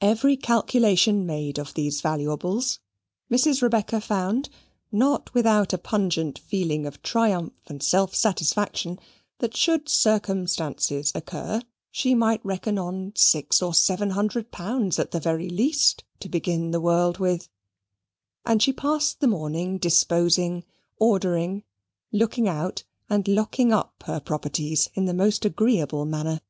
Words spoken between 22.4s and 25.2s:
out, and locking up her properties in the